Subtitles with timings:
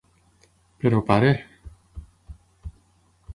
[0.83, 1.35] Però pare...